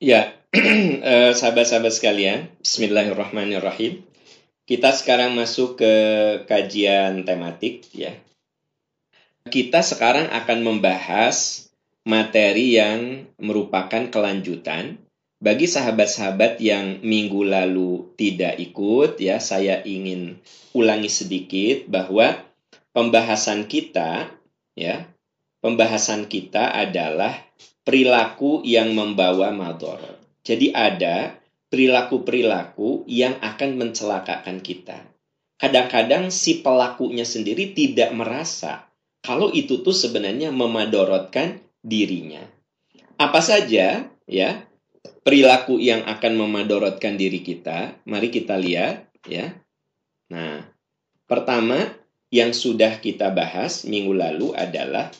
[0.00, 4.00] Ya, eh, sahabat-sahabat sekalian, Bismillahirrahmanirrahim.
[4.64, 5.92] Kita sekarang masuk ke
[6.48, 8.16] kajian tematik ya.
[9.44, 11.68] Kita sekarang akan membahas
[12.08, 14.96] materi yang merupakan kelanjutan
[15.36, 19.36] bagi sahabat-sahabat yang minggu lalu tidak ikut ya.
[19.36, 20.40] Saya ingin
[20.72, 22.40] ulangi sedikit bahwa
[22.96, 24.32] pembahasan kita
[24.72, 25.12] ya,
[25.60, 27.49] pembahasan kita adalah
[27.84, 30.20] perilaku yang membawa madorot.
[30.44, 31.36] Jadi ada
[31.70, 35.06] perilaku-perilaku yang akan mencelakakan kita.
[35.60, 38.90] Kadang-kadang si pelakunya sendiri tidak merasa
[39.20, 42.40] kalau itu tuh sebenarnya memadorotkan dirinya.
[43.20, 44.50] Apa saja ya
[45.20, 48.00] perilaku yang akan memadorotkan diri kita?
[48.08, 49.52] Mari kita lihat ya.
[50.32, 50.64] Nah,
[51.28, 51.84] pertama
[52.32, 55.12] yang sudah kita bahas minggu lalu adalah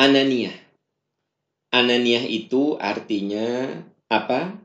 [0.00, 0.56] Ananiah.
[1.76, 4.56] Ananiah itu artinya apa?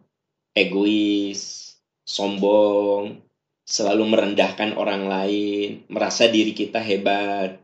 [0.56, 1.76] Egois,
[2.08, 3.20] sombong,
[3.68, 7.60] selalu merendahkan orang lain, merasa diri kita hebat,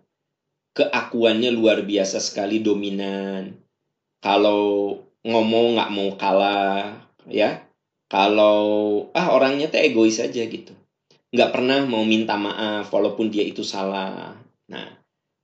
[0.76, 3.56] keakuannya luar biasa sekali dominan.
[4.20, 7.64] Kalau ngomong nggak mau kalah, ya.
[8.12, 8.60] Kalau
[9.16, 10.76] ah orangnya tuh egois aja gitu,
[11.32, 14.36] nggak pernah mau minta maaf walaupun dia itu salah.
[14.67, 14.92] Nah,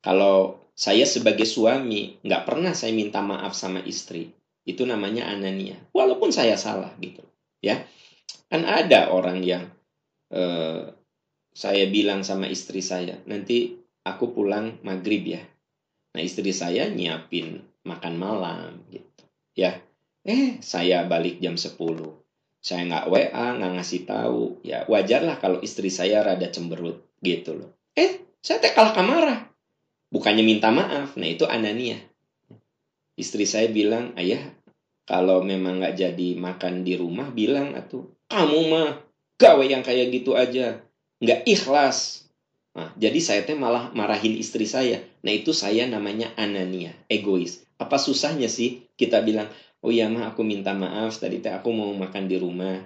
[0.04, 4.30] kalau saya sebagai suami nggak pernah saya minta maaf sama istri.
[4.62, 5.74] Itu namanya anania.
[5.90, 7.26] Walaupun saya salah gitu,
[7.66, 7.82] ya.
[8.46, 9.66] Kan ada orang yang
[10.30, 10.94] eh,
[11.58, 13.74] saya bilang sama istri saya, nanti
[14.06, 15.42] aku pulang maghrib ya.
[16.14, 19.26] Nah istri saya nyiapin makan malam gitu,
[19.58, 19.82] ya.
[20.22, 21.74] Eh saya balik jam 10
[22.58, 27.72] saya nggak WA, nggak ngasih tahu, ya wajarlah kalau istri saya rada cemberut gitu loh.
[27.96, 29.48] Eh, saya teh kalah kamarah
[30.12, 31.16] bukannya minta maaf.
[31.20, 32.00] Nah itu Anania.
[33.18, 34.54] Istri saya bilang, ayah
[35.08, 38.90] kalau memang nggak jadi makan di rumah bilang atuh kamu mah
[39.40, 40.84] gawe yang kayak gitu aja.
[41.24, 42.28] Nggak ikhlas.
[42.78, 45.02] Nah, jadi saya teh malah marahin istri saya.
[45.26, 46.94] Nah itu saya namanya anania.
[47.10, 47.66] Egois.
[47.82, 49.50] Apa susahnya sih kita bilang
[49.82, 51.18] oh iya mah aku minta maaf.
[51.18, 52.78] Tadi teh aku mau makan di rumah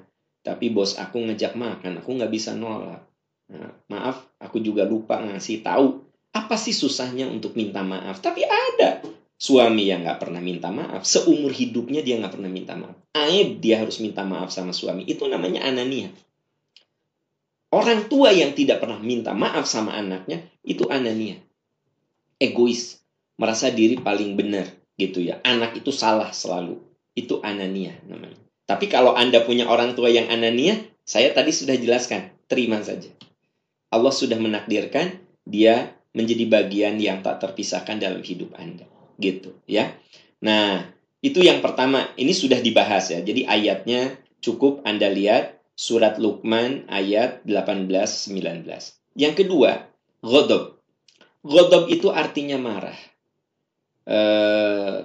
[0.45, 1.99] tapi bos aku ngejak makan.
[1.99, 3.03] Aku nggak bisa nolak.
[3.51, 8.23] Nah, maaf aku juga lupa ngasih tahu apa sih susahnya untuk minta maaf?
[8.23, 9.03] Tapi ada
[9.35, 11.03] suami yang nggak pernah minta maaf.
[11.03, 12.95] Seumur hidupnya dia nggak pernah minta maaf.
[13.11, 15.03] Aib dia harus minta maaf sama suami.
[15.09, 16.13] Itu namanya anania.
[17.71, 21.39] Orang tua yang tidak pernah minta maaf sama anaknya, itu anania.
[22.35, 22.99] Egois.
[23.39, 24.67] Merasa diri paling benar
[24.99, 25.39] gitu ya.
[25.41, 26.77] Anak itu salah selalu.
[27.15, 28.37] Itu anania namanya.
[28.67, 32.31] Tapi kalau Anda punya orang tua yang anania, saya tadi sudah jelaskan.
[32.47, 33.07] Terima saja.
[33.91, 38.87] Allah sudah menakdirkan dia menjadi bagian yang tak terpisahkan dalam hidup Anda.
[39.19, 39.95] Gitu ya.
[40.43, 40.83] Nah,
[41.21, 42.11] itu yang pertama.
[42.17, 43.21] Ini sudah dibahas ya.
[43.21, 48.67] Jadi ayatnya cukup Anda lihat surat Luqman ayat 18-19.
[49.17, 49.89] Yang kedua,
[50.21, 50.81] godob.
[51.41, 52.97] Godob itu artinya marah.
[54.05, 54.19] E,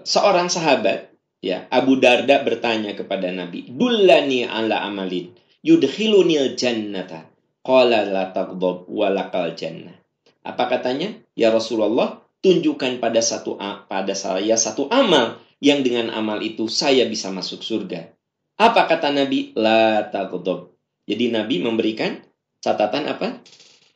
[0.04, 5.32] seorang sahabat, ya Abu Darda bertanya kepada Nabi, Dullani ala amalin,
[5.64, 7.24] yudhilunil jannata,
[7.64, 9.96] qala la tagdob walakal jannah.
[10.46, 11.10] Apa katanya?
[11.34, 13.58] Ya Rasulullah, tunjukkan pada satu
[13.90, 18.14] pada saya satu amal yang dengan amal itu saya bisa masuk surga.
[18.54, 19.50] Apa kata Nabi?
[19.58, 20.70] La taghdab.
[21.10, 22.22] Jadi Nabi memberikan
[22.62, 23.42] catatan apa?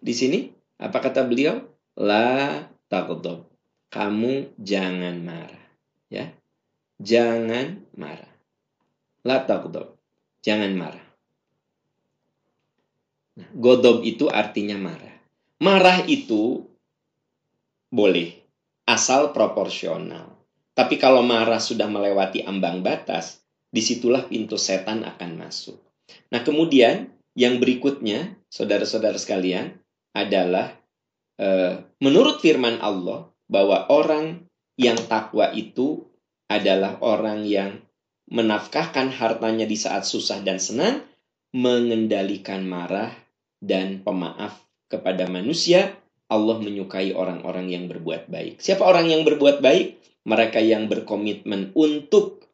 [0.02, 0.50] Di sini
[0.82, 1.62] apa kata beliau?
[1.94, 3.46] La taghdab.
[3.90, 5.66] Kamu jangan marah,
[6.10, 6.30] ya.
[7.02, 8.34] Jangan marah.
[9.26, 9.98] La taghdab.
[10.40, 11.06] Jangan marah.
[13.40, 15.09] Nah, godob itu artinya marah.
[15.60, 16.65] Marah itu
[17.93, 18.32] boleh,
[18.88, 20.32] asal proporsional.
[20.72, 25.76] Tapi kalau marah sudah melewati ambang batas, di situlah pintu setan akan masuk.
[26.32, 29.76] Nah kemudian yang berikutnya, saudara-saudara sekalian,
[30.16, 30.81] adalah
[31.37, 34.48] e, menurut firman Allah bahwa orang
[34.80, 36.09] yang takwa itu
[36.48, 37.84] adalah orang yang
[38.33, 41.04] menafkahkan hartanya di saat susah dan senang,
[41.53, 43.13] mengendalikan marah
[43.60, 45.95] dan pemaaf kepada manusia,
[46.27, 48.59] Allah menyukai orang-orang yang berbuat baik.
[48.59, 50.03] Siapa orang yang berbuat baik?
[50.27, 52.45] Mereka yang berkomitmen untuk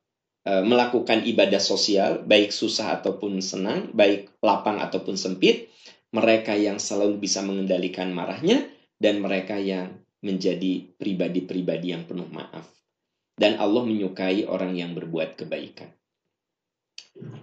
[0.45, 5.73] uh, melakukan ibadah sosial, baik susah ataupun senang, baik lapang ataupun sempit.
[6.15, 8.65] Mereka yang selalu bisa mengendalikan marahnya,
[8.97, 12.65] dan mereka yang menjadi pribadi-pribadi yang penuh maaf.
[13.37, 15.93] Dan Allah menyukai orang yang berbuat kebaikan.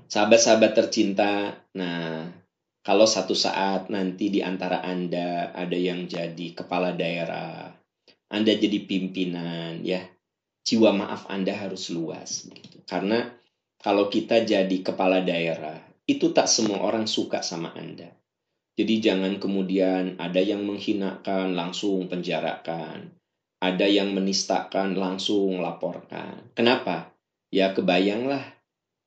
[0.09, 2.29] Sahabat-sahabat tercinta, nah
[2.83, 7.71] kalau satu saat nanti di antara Anda ada yang jadi kepala daerah,
[8.27, 10.03] Anda jadi pimpinan ya.
[10.63, 12.83] Jiwa maaf Anda harus luas gitu.
[12.83, 13.31] Karena
[13.79, 18.11] kalau kita jadi kepala daerah, itu tak semua orang suka sama Anda.
[18.75, 23.15] Jadi jangan kemudian ada yang menghinakan langsung penjarakan.
[23.63, 26.51] Ada yang menistakan langsung laporkan.
[26.51, 27.15] Kenapa?
[27.47, 28.43] Ya kebayanglah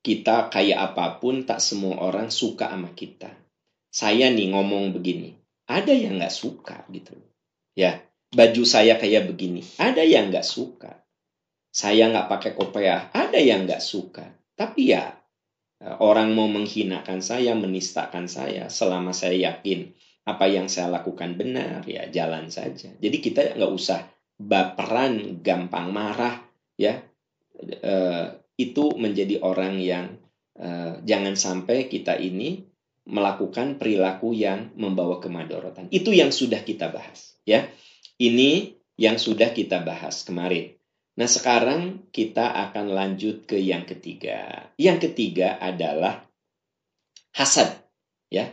[0.00, 3.45] kita kayak apa pun tak semua orang suka sama kita.
[3.96, 5.32] Saya nih ngomong begini,
[5.64, 7.16] ada yang nggak suka gitu.
[7.72, 11.00] Ya, baju saya kayak begini, ada yang nggak suka.
[11.72, 14.36] Saya nggak pakai kopiah, ada yang nggak suka.
[14.52, 15.16] Tapi ya
[15.80, 19.96] eh, orang mau menghinakan saya, menistakan saya, selama saya yakin
[20.28, 22.92] apa yang saya lakukan benar, ya jalan saja.
[23.00, 24.04] Jadi kita nggak usah
[24.36, 26.44] baperan, gampang marah,
[26.76, 27.00] ya.
[27.56, 27.94] E,
[28.60, 30.18] itu menjadi orang yang
[30.52, 32.75] e, jangan sampai kita ini
[33.06, 35.86] melakukan perilaku yang membawa kemadorotan.
[35.94, 37.70] Itu yang sudah kita bahas, ya.
[38.18, 40.74] Ini yang sudah kita bahas kemarin.
[41.16, 44.68] Nah, sekarang kita akan lanjut ke yang ketiga.
[44.76, 46.26] Yang ketiga adalah
[47.32, 47.72] hasad,
[48.28, 48.52] ya.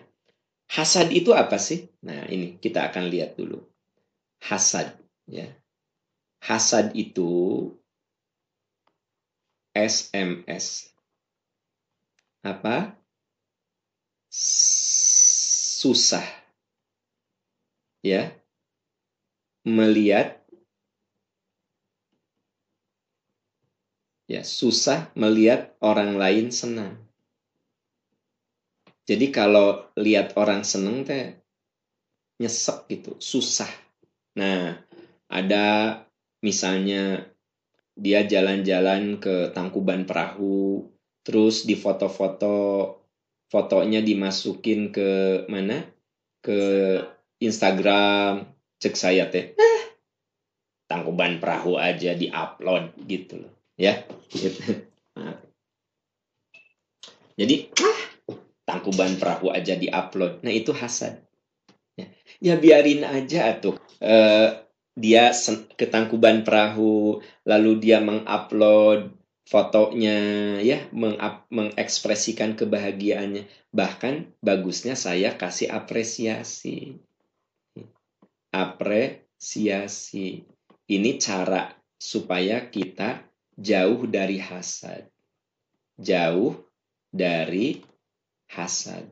[0.72, 1.92] Hasad itu apa sih?
[2.06, 3.60] Nah, ini kita akan lihat dulu.
[4.48, 4.96] Hasad,
[5.28, 5.50] ya.
[6.40, 7.68] Hasad itu
[9.74, 10.94] SMS.
[12.46, 13.03] Apa?
[14.34, 16.26] Susah.
[18.02, 18.34] Ya.
[19.64, 20.44] Melihat
[24.26, 26.98] ya susah melihat orang lain senang.
[29.06, 31.38] Jadi kalau lihat orang seneng teh
[32.42, 33.70] nyesek gitu, susah.
[34.40, 34.80] Nah,
[35.30, 36.00] ada
[36.42, 37.28] misalnya
[37.94, 40.88] dia jalan-jalan ke Tangkuban Perahu,
[41.22, 42.56] terus di foto-foto
[43.50, 45.88] fotonya dimasukin ke mana?
[46.44, 46.60] Ke
[47.40, 48.48] Instagram,
[48.80, 49.56] cek saya teh.
[50.88, 54.62] Tangkuban Perahu aja di-upload gitu loh ya gitu.
[55.18, 55.38] Nah.
[57.38, 58.00] jadi ah,
[58.66, 61.22] tangkuban perahu aja diupload nah itu hasad
[61.98, 62.06] ya,
[62.42, 64.50] ya biarin aja tuh uh,
[64.94, 65.34] dia
[65.74, 67.18] ke tangkuban perahu
[67.50, 69.10] lalu dia mengupload
[69.44, 70.18] fotonya
[70.64, 77.00] ya mengap, mengekspresikan kebahagiaannya bahkan bagusnya saya kasih apresiasi
[78.54, 80.46] apresiasi
[80.88, 83.26] ini cara supaya kita
[83.58, 85.10] jauh dari hasad.
[85.98, 86.60] Jauh
[87.10, 87.82] dari
[88.52, 89.08] hasad.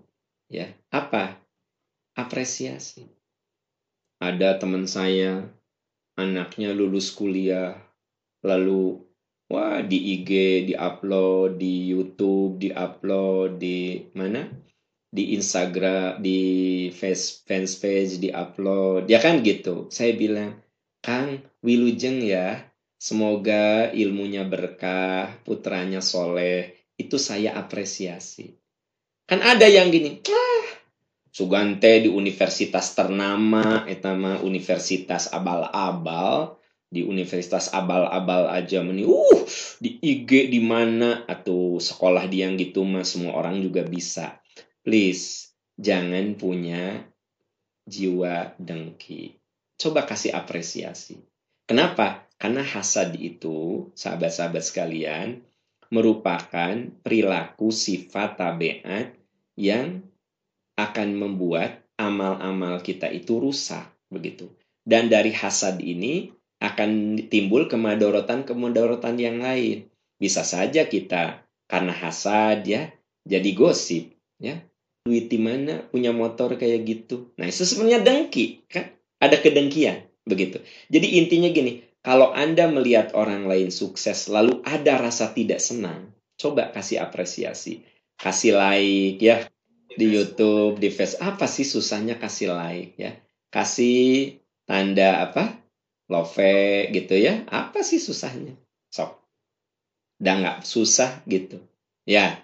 [0.52, 1.40] Ya, apa?
[2.14, 3.08] Apresiasi.
[4.22, 5.50] Ada teman saya,
[6.14, 7.80] anaknya lulus kuliah,
[8.46, 9.02] lalu
[9.52, 10.32] wah di IG
[10.72, 14.48] di-upload, di YouTube di-upload, di mana?
[15.12, 16.40] Di Instagram, di
[16.96, 19.12] face, fans page di-upload.
[19.12, 19.92] Ya kan gitu.
[19.92, 20.64] Saya bilang,
[21.04, 22.72] Kang, wilujeng ya,
[23.02, 26.78] Semoga ilmunya berkah, putranya soleh.
[26.94, 28.62] Itu saya apresiasi.
[29.26, 30.66] Kan ada yang gini, ah,
[31.34, 36.61] Sugante di universitas ternama, etama universitas abal-abal,
[36.92, 39.42] di universitas abal-abal aja meni, uh,
[39.80, 44.44] di IG di mana atau sekolah dia yang gitu mah semua orang juga bisa.
[44.84, 47.08] Please, jangan punya
[47.88, 49.40] jiwa dengki.
[49.80, 51.24] Coba kasih apresiasi.
[51.64, 52.28] Kenapa?
[52.36, 55.40] Karena hasad itu, sahabat-sahabat sekalian,
[55.88, 59.16] merupakan perilaku sifat tabiat
[59.56, 60.04] yang
[60.76, 64.50] akan membuat amal-amal kita itu rusak begitu.
[64.82, 69.90] Dan dari hasad ini akan timbul kemadorotan-kemadorotan yang lain.
[70.22, 72.94] Bisa saja kita karena hasad ya
[73.26, 74.62] jadi gosip ya.
[75.02, 77.34] Duit di mana punya motor kayak gitu.
[77.42, 78.94] Nah, itu sebenarnya dengki kan?
[79.18, 80.62] Ada kedengkian begitu.
[80.94, 86.70] Jadi intinya gini, kalau Anda melihat orang lain sukses lalu ada rasa tidak senang, coba
[86.70, 87.86] kasih apresiasi.
[88.18, 89.50] Kasih like ya
[89.98, 91.26] di YouTube, di Facebook.
[91.26, 93.18] Apa sih susahnya kasih like ya?
[93.50, 94.38] Kasih
[94.70, 95.61] tanda apa?
[96.12, 97.48] Love gitu ya.
[97.48, 98.52] Apa sih susahnya?
[98.92, 99.16] Sok.
[100.20, 101.64] Udah nggak susah gitu.
[102.04, 102.44] Ya.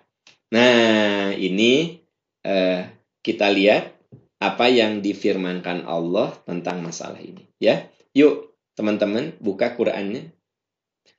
[0.56, 2.00] Nah, ini
[2.48, 2.88] eh,
[3.20, 3.92] kita lihat
[4.40, 7.84] apa yang difirmankan Allah tentang masalah ini ya.
[8.16, 8.48] Yuk
[8.78, 10.30] Teman-teman, buka Qurannya.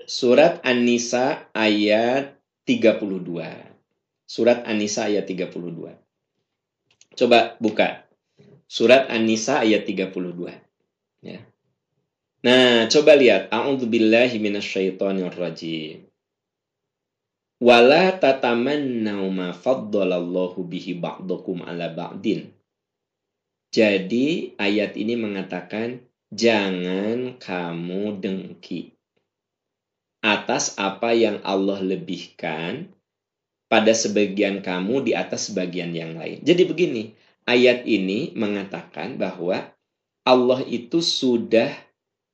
[0.07, 3.03] Surat An-Nisa ayat 32.
[4.31, 5.91] Surat An-Nisa ayat 32.
[7.19, 8.07] Coba buka.
[8.71, 10.55] Surat An-Nisa ayat 32.
[11.19, 11.43] Ya.
[12.39, 13.51] Nah, coba lihat.
[13.51, 16.07] A'udzubillahi minasyaitonir rajim.
[17.59, 22.55] Wala tatamannau ma faddalallahu bihi ba'dakum ala ba'din.
[23.75, 25.99] Jadi ayat ini mengatakan
[26.31, 28.95] jangan kamu dengki
[30.23, 32.95] atas apa yang Allah lebihkan
[33.67, 36.41] pada sebagian kamu di atas sebagian yang lain.
[36.47, 37.13] Jadi begini,
[37.45, 39.69] ayat ini mengatakan bahwa
[40.25, 41.88] Allah itu sudah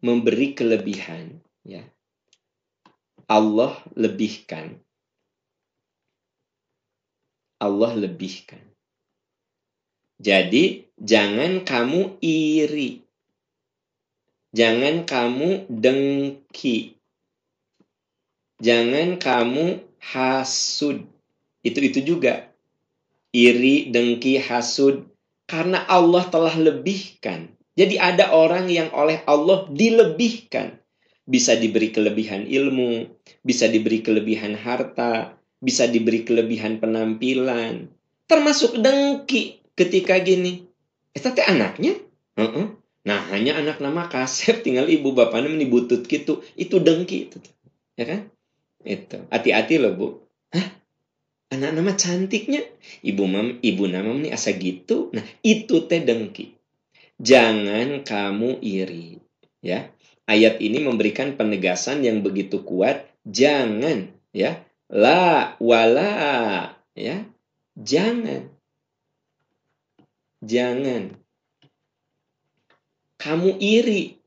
[0.05, 1.81] memberi kelebihan, ya.
[3.25, 4.77] Allah lebihkan.
[7.57, 8.61] Allah lebihkan.
[10.21, 13.01] Jadi, jangan kamu iri.
[14.53, 17.01] Jangan kamu dengki.
[18.61, 21.09] Jangan kamu hasud.
[21.65, 22.53] Itu itu juga.
[23.33, 25.09] Iri, dengki, hasud.
[25.49, 27.51] Karena Allah telah lebihkan.
[27.75, 30.79] Jadi ada orang yang oleh Allah dilebihkan.
[31.25, 33.09] Bisa diberi kelebihan ilmu,
[33.41, 37.89] bisa diberi kelebihan harta, bisa diberi kelebihan penampilan.
[38.29, 40.69] Termasuk dengki ketika gini.
[41.17, 41.97] Eh, tapi anaknya?
[42.37, 42.67] Uh -uh.
[43.05, 46.41] Nah, hanya anak nama kasep, tinggal ibu bapaknya menibutut gitu.
[46.57, 47.29] Itu dengki.
[47.29, 47.39] Itu.
[47.97, 48.21] Ya kan?
[48.85, 49.25] Itu.
[49.29, 50.09] Hati-hati loh, Bu.
[50.53, 50.69] Hah?
[51.53, 52.65] Anak nama cantiknya.
[53.05, 55.13] Ibu mam, ibu nama ini asa gitu.
[55.13, 56.57] Nah, itu teh dengki.
[57.21, 59.23] Jangan kamu iri.
[59.63, 59.91] Ya.
[60.25, 63.07] Ayat ini memberikan penegasan yang begitu kuat.
[63.29, 64.11] Jangan.
[64.35, 64.65] Ya.
[64.91, 66.75] La, wala.
[66.97, 67.25] Ya.
[67.79, 68.51] Jangan.
[70.43, 71.17] Jangan.
[73.21, 74.19] Kamu iri.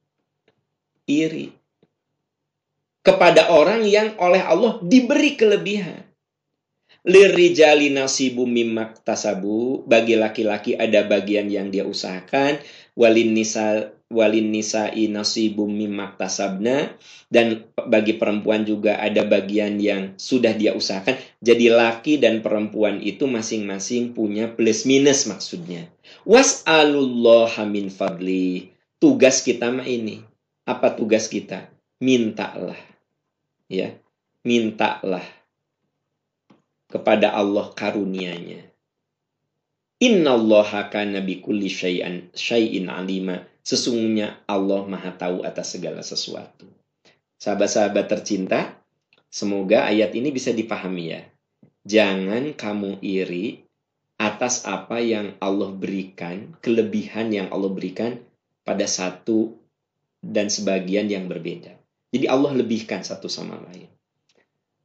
[1.07, 1.57] Iri
[3.07, 6.03] kepada orang yang oleh Allah diberi kelebihan.
[7.07, 9.87] Lirijali nasibu mimak tasabu.
[9.87, 12.59] Bagi laki-laki ada bagian yang dia usahakan.
[12.99, 16.91] Walin nisa walin nisa'i nasibu mimak tasabna.
[17.31, 21.15] Dan bagi perempuan juga ada bagian yang sudah dia usahakan.
[21.39, 25.87] Jadi laki dan perempuan itu masing-masing punya plus minus maksudnya.
[26.27, 28.75] Was'alullah min fadli.
[28.99, 30.19] Tugas kita mah ini.
[30.67, 31.71] Apa tugas kita?
[32.03, 32.97] Mintalah
[33.67, 33.91] ya
[34.47, 35.23] mintalah
[36.87, 38.63] kepada Allah karunianya.
[39.97, 43.43] Inna Allah kana bikulli syai'an syai'in alima.
[43.67, 46.69] Sesungguhnya Allah Maha tahu atas segala sesuatu.
[47.35, 48.79] Sahabat-sahabat tercinta,
[49.27, 51.21] semoga ayat ini bisa dipahami ya.
[51.83, 53.67] Jangan kamu iri
[54.15, 58.23] atas apa yang Allah berikan, kelebihan yang Allah berikan
[58.63, 59.59] pada satu
[60.23, 61.75] dan sebagian yang berbeda.
[62.13, 63.91] Jadi Allah lebihkan satu sama lain.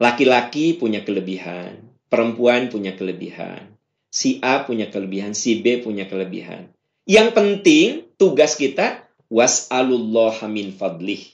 [0.02, 3.72] Laki-laki punya kelebihan, perempuan punya kelebihan,
[4.12, 6.68] si A punya kelebihan, si B punya kelebihan.
[7.08, 7.88] Yang penting
[8.20, 11.24] tugas kita was'alullah min fadlih.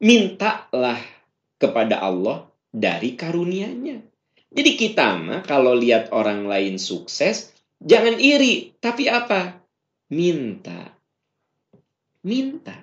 [0.00, 0.98] Mintalah
[1.60, 4.00] kepada Allah dari karunia-Nya.
[4.48, 7.52] Jadi kita mah kalau lihat orang lain sukses,
[7.84, 9.60] jangan iri, tapi apa?
[10.08, 10.88] Minta.
[12.24, 12.80] Minta.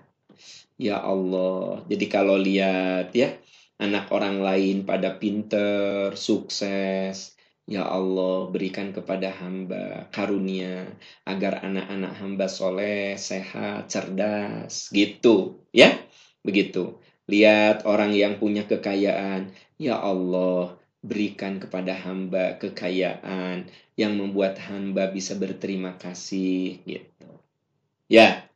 [0.77, 1.81] Ya Allah.
[1.89, 3.33] Jadi kalau lihat ya
[3.81, 7.33] anak orang lain pada pinter, sukses,
[7.69, 10.91] Ya Allah, berikan kepada hamba karunia
[11.23, 15.95] agar anak-anak hamba soleh, sehat, cerdas, gitu, ya,
[16.43, 17.00] begitu.
[17.31, 25.39] Lihat orang yang punya kekayaan, ya Allah, berikan kepada hamba kekayaan yang membuat hamba bisa
[25.39, 27.29] berterima kasih, gitu.
[28.11, 28.50] Ya,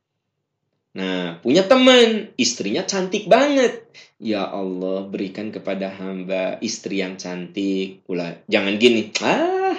[0.96, 3.84] Nah, punya teman, istrinya cantik banget.
[4.16, 8.00] Ya Allah, berikan kepada hamba istri yang cantik.
[8.08, 9.12] Pula, jangan gini.
[9.20, 9.76] Ah,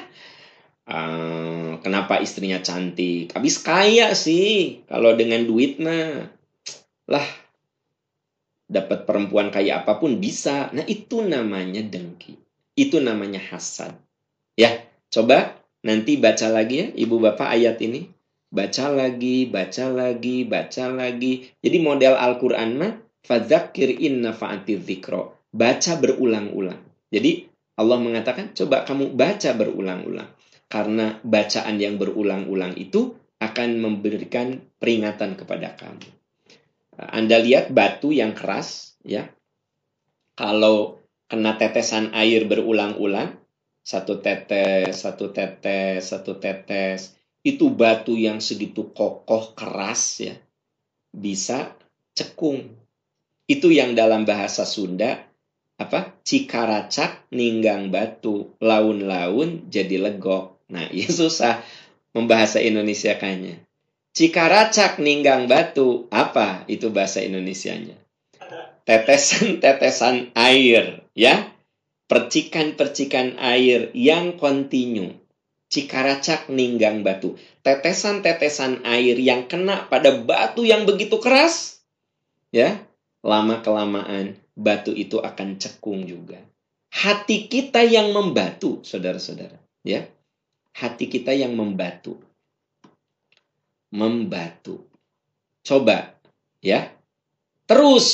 [0.85, 3.33] uh, kenapa istrinya cantik?
[3.33, 4.85] Habis kaya sih.
[4.85, 6.29] Kalau dengan duit mah,
[7.09, 7.27] lah,
[8.69, 10.69] dapat perempuan kaya apa pun bisa.
[10.69, 12.37] Nah, itu namanya dengki.
[12.77, 13.97] Itu namanya hasad.
[14.53, 18.16] Ya, coba nanti baca lagi ya, ibu bapak ayat ini
[18.47, 21.47] baca lagi, baca lagi, baca lagi.
[21.59, 24.79] Jadi model Al-Quran mah, fadzakir inna fa'ati.
[25.51, 26.79] Baca berulang-ulang.
[27.11, 30.29] Jadi Allah mengatakan, coba kamu baca berulang-ulang.
[30.67, 36.09] Karena bacaan yang berulang-ulang itu akan memberikan peringatan kepada kamu.
[36.97, 39.29] Anda lihat batu yang keras, ya.
[40.33, 43.37] Kalau kena tetesan air berulang-ulang,
[43.85, 47.16] satu tetes, satu tetes, satu tetes,
[47.47, 50.35] itu batu yang segitu kokoh keras ya
[51.15, 51.71] bisa
[52.11, 52.75] cekung.
[53.47, 55.23] Itu yang dalam bahasa Sunda
[55.79, 56.11] apa?
[56.27, 60.59] Cikaracak ninggang batu, laun-laun jadi legok.
[60.67, 61.63] Nah, ini susah
[62.11, 63.63] membahasa Indonesia kayaknya.
[64.11, 67.95] Cikaracak ninggang batu, apa itu bahasa Indonesianya?
[68.83, 71.53] Tetesan-tetesan air, ya.
[72.07, 75.26] Percikan-percikan air yang kontinu
[75.67, 77.35] Cikaracak ninggang batu.
[77.61, 81.83] Tetesan-tetesan air yang kena pada batu yang begitu keras,
[82.55, 82.79] ya,
[83.19, 86.39] lama kelamaan batu itu akan cekung juga.
[86.87, 90.07] Hati kita yang membatu, saudara-saudara, ya.
[90.71, 92.15] Hati kita yang membatu.
[93.91, 94.87] Membatu.
[95.67, 96.15] Coba,
[96.63, 96.95] ya.
[97.67, 98.07] Terus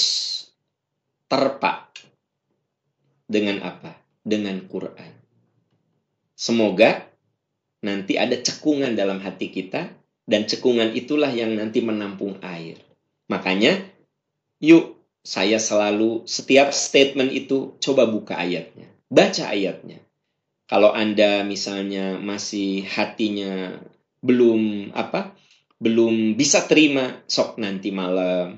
[1.30, 1.94] terpa
[3.30, 3.94] dengan apa?
[4.26, 5.14] Dengan Quran.
[6.34, 7.13] Semoga
[7.84, 9.92] nanti ada cekungan dalam hati kita
[10.24, 12.80] dan cekungan itulah yang nanti menampung air.
[13.28, 13.84] Makanya
[14.64, 20.00] yuk saya selalu setiap statement itu coba buka ayatnya, baca ayatnya.
[20.66, 23.78] Kalau Anda misalnya masih hatinya
[24.24, 25.36] belum apa?
[25.84, 28.56] belum bisa terima sok nanti malam,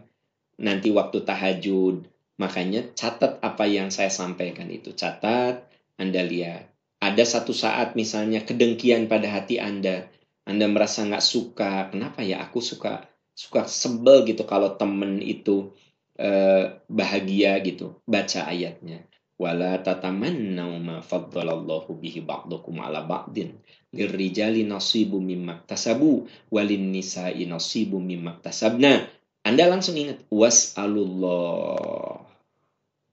[0.61, 2.05] nanti waktu tahajud,
[2.37, 4.93] makanya catat apa yang saya sampaikan itu.
[4.93, 5.65] Catat,
[5.97, 6.69] Anda lihat
[7.05, 10.09] ada satu saat misalnya kedengkian pada hati Anda,
[10.49, 15.75] Anda merasa nggak suka, kenapa ya aku suka suka sebel gitu kalau temen itu
[16.17, 18.01] eh, bahagia gitu.
[18.07, 19.03] Baca ayatnya.
[19.35, 23.59] Wala tatamannau ma faddalallahu bihi ba'dakum ala ba'din.
[23.91, 29.03] Lirrijali nasibu mimma tasabu walin nisa'i nasibu mimma tasabna.
[29.43, 32.23] Anda langsung ingat was'alullah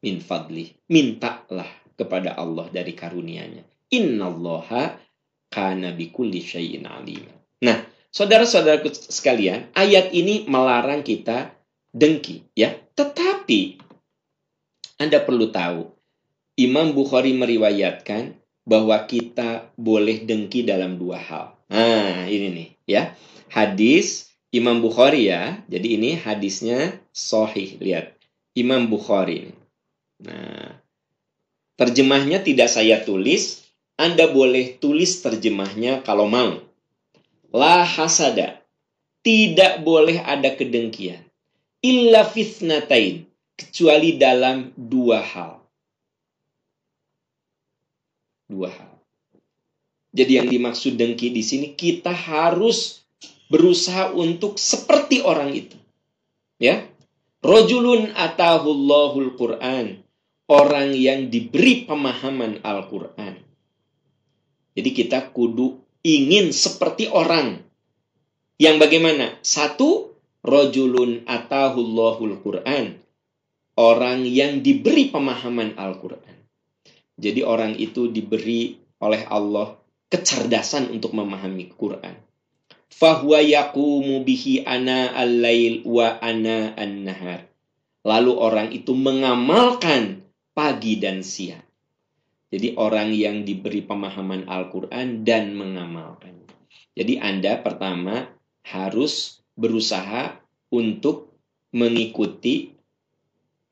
[0.07, 0.71] min fadli.
[0.87, 1.67] Mintalah
[1.99, 3.72] kepada Allah dari karunia-Nya.
[3.93, 4.97] Innallaha
[5.53, 7.29] kana bikulli syai'in alim.
[7.61, 11.53] Nah, saudara-saudaraku sekalian, ayat ini melarang kita
[11.93, 12.73] dengki, ya.
[12.73, 13.85] Tetapi
[14.97, 15.93] Anda perlu tahu,
[16.57, 18.33] Imam Bukhari meriwayatkan
[18.65, 21.47] bahwa kita boleh dengki dalam dua hal.
[21.69, 23.03] Nah, ini nih, ya.
[23.53, 25.61] Hadis Imam Bukhari ya.
[25.69, 28.17] Jadi ini hadisnya sahih, lihat.
[28.53, 29.53] Imam Bukhari.
[30.21, 30.77] Nah,
[31.81, 33.62] terjemahnya tidak saya tulis,
[34.03, 36.59] anda boleh tulis terjemahnya kalau mau.
[37.55, 38.59] La hasada.
[39.23, 41.23] Tidak boleh ada kedengkian.
[41.87, 43.31] Illa fitnatain.
[43.55, 45.63] Kecuali dalam dua hal.
[48.51, 48.91] Dua hal.
[50.11, 53.07] Jadi yang dimaksud dengki di sini kita harus
[53.47, 55.79] berusaha untuk seperti orang itu.
[56.59, 56.91] Ya.
[57.39, 60.03] Rojulun atahullahul Quran.
[60.51, 63.42] Orang yang diberi pemahaman Al-Quran
[64.73, 67.61] jadi kita kudu ingin seperti orang.
[68.57, 69.27] Yang bagaimana?
[69.45, 72.99] Satu, rojulun atahullahul Quran.
[73.77, 76.37] Orang yang diberi pemahaman Al-Quran.
[77.17, 79.77] Jadi orang itu diberi oleh Allah
[80.13, 82.17] kecerdasan untuk memahami Quran.
[82.93, 87.49] Fahuwa yakumu bihi ana al-lail wa ana an-nahar.
[88.05, 90.21] Lalu orang itu mengamalkan
[90.53, 91.65] pagi dan siang.
[92.53, 96.45] Jadi orang yang diberi pemahaman Al-Quran dan mengamalkan.
[96.93, 98.29] Jadi Anda pertama
[98.69, 100.37] harus berusaha
[100.69, 101.33] untuk
[101.73, 102.77] mengikuti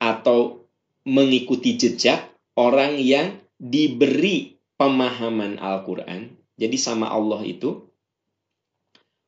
[0.01, 0.65] atau
[1.05, 2.25] mengikuti jejak
[2.57, 6.33] orang yang diberi pemahaman Al-Quran.
[6.57, 7.85] Jadi sama Allah itu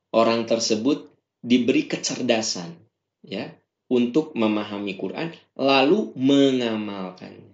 [0.09, 1.13] orang tersebut
[1.45, 2.73] diberi kecerdasan
[3.21, 3.53] ya
[3.89, 7.52] untuk memahami Quran lalu mengamalkannya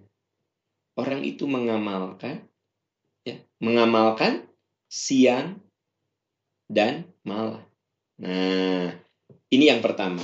[1.00, 2.44] orang itu mengamalkan
[3.24, 4.44] ya, mengamalkan
[4.92, 5.64] siang
[6.68, 7.64] dan malam.
[8.20, 8.92] Nah,
[9.48, 10.20] ini yang pertama.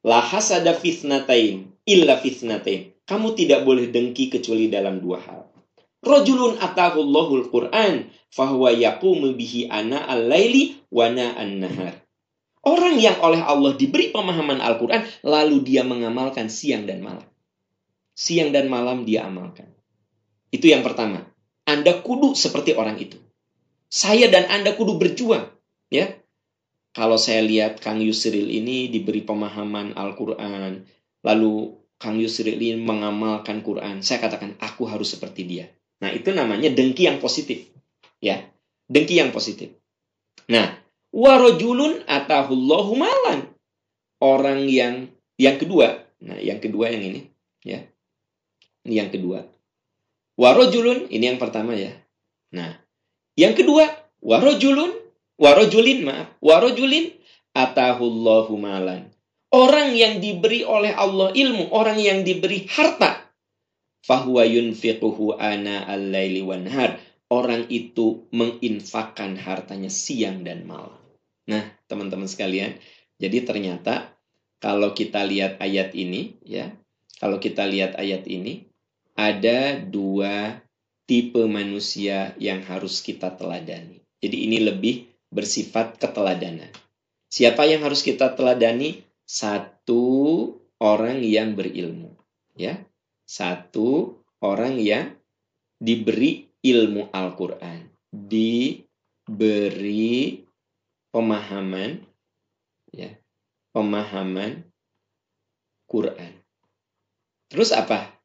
[0.00, 2.94] Lahas ada fitnatain, illa fitnatain.
[3.04, 5.50] Kamu tidak boleh dengki kecuali dalam dua hal.
[6.00, 12.00] Rojulun atahullahul Quran, fahuwa yakumu bihi ana al-laili wa an-nahar.
[12.60, 17.28] Orang yang oleh Allah diberi pemahaman Al-Quran, lalu dia mengamalkan siang dan malam.
[18.12, 19.72] Siang dan malam dia amalkan.
[20.50, 21.26] Itu yang pertama.
[21.66, 23.18] Anda kudu seperti orang itu.
[23.90, 25.50] Saya dan Anda kudu berjuang.
[25.90, 26.20] Ya,
[26.90, 30.82] Kalau saya lihat Kang Yusril ini diberi pemahaman Al-Quran,
[31.22, 35.66] lalu Kang Yusril ini mengamalkan Quran, saya katakan aku harus seperti dia.
[36.02, 37.70] Nah itu namanya dengki yang positif.
[38.18, 38.42] Ya,
[38.90, 39.70] dengki yang positif.
[40.50, 40.82] Nah,
[41.14, 43.46] warojulun atahullahu malan.
[44.20, 45.08] Orang yang
[45.40, 47.20] yang kedua, nah yang kedua yang ini,
[47.64, 47.80] ya,
[48.84, 49.46] yang kedua,
[50.40, 51.92] Warojulun, ini yang pertama ya.
[52.56, 52.80] Nah,
[53.36, 53.84] yang kedua,
[54.24, 54.88] warojulun,
[55.36, 57.12] warojulin, maaf, warojulin,
[57.52, 59.12] atahullahu malan.
[59.52, 63.20] Orang yang diberi oleh Allah ilmu, orang yang diberi harta.
[64.00, 66.96] Fahuwa yunfiquhu ana al-laili wanhar.
[67.28, 70.98] Orang itu menginfakkan hartanya siang dan malam.
[71.52, 72.80] Nah, teman-teman sekalian,
[73.20, 74.16] jadi ternyata
[74.56, 76.72] kalau kita lihat ayat ini, ya,
[77.20, 78.69] kalau kita lihat ayat ini,
[79.20, 80.64] ada dua
[81.04, 84.00] tipe manusia yang harus kita teladani.
[84.24, 86.72] Jadi ini lebih bersifat keteladanan.
[87.28, 89.04] Siapa yang harus kita teladani?
[89.28, 92.16] Satu orang yang berilmu,
[92.56, 92.80] ya.
[93.28, 95.14] Satu orang yang
[95.78, 99.30] diberi ilmu Al-Qur'an, diberi
[101.14, 102.02] pemahaman
[102.90, 103.14] ya,
[103.70, 104.66] pemahaman
[105.86, 106.32] Quran.
[107.50, 108.19] Terus apa?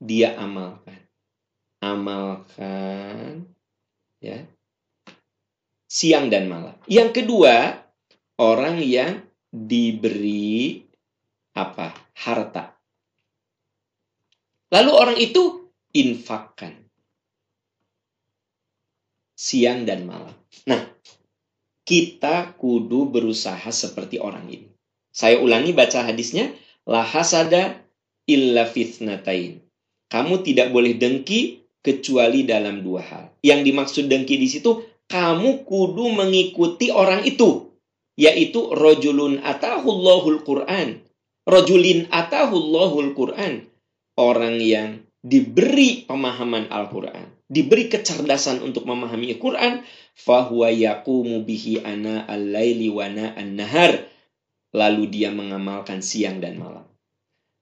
[0.00, 1.00] Dia amalkan.
[1.80, 3.46] Amalkan
[4.20, 4.42] ya
[5.86, 6.76] siang dan malam.
[6.90, 7.72] Yang kedua,
[8.42, 10.84] orang yang diberi
[11.56, 11.94] apa?
[12.16, 12.76] Harta.
[14.68, 16.74] Lalu orang itu infakkan
[19.36, 20.34] siang dan malam.
[20.66, 20.82] Nah,
[21.86, 24.68] kita kudu berusaha seperti orang ini.
[25.14, 26.52] Saya ulangi baca hadisnya,
[26.84, 27.78] la hasada
[28.26, 29.62] illa fitnatain.
[30.06, 33.24] Kamu tidak boleh dengki kecuali dalam dua hal.
[33.42, 37.70] Yang dimaksud dengki di situ kamu kudu mengikuti orang itu
[38.16, 41.04] yaitu rojulun atahullahul Quran.
[41.46, 43.68] Rojulin atahullahul Quran.
[44.16, 49.86] Orang yang diberi pemahaman Al-Quran diberi kecerdasan untuk memahami Al-Quran
[50.18, 54.10] fahuwa yaqumu bihi ana al-laili wa an-nahar.
[54.74, 56.84] Lalu dia mengamalkan siang dan malam.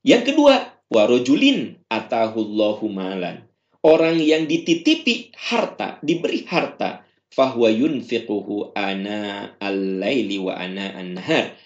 [0.02, 3.42] Yang kedua warojulin atahullahu malan
[3.82, 7.04] orang yang dititipi harta diberi harta
[7.34, 11.58] fahuwa yunfiquhu ana al-laili wa ana an-nahar.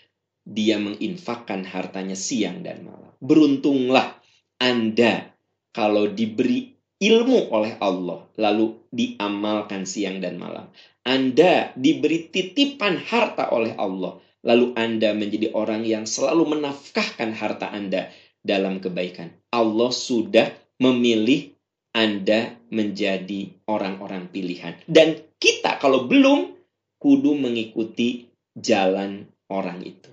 [0.48, 3.12] Dia menginfakkan hartanya siang dan malam.
[3.20, 4.16] Beruntunglah
[4.56, 5.36] Anda
[5.76, 10.72] kalau diberi ilmu oleh Allah lalu diamalkan siang dan malam.
[11.04, 18.08] Anda diberi titipan harta oleh Allah lalu Anda menjadi orang yang selalu menafkahkan harta Anda
[18.42, 19.34] dalam kebaikan.
[19.52, 20.48] Allah sudah
[20.78, 21.52] memilih
[21.94, 24.78] anda menjadi orang-orang pilihan.
[24.86, 26.54] Dan kita kalau belum,
[26.98, 30.10] kudu mengikuti jalan orang itu.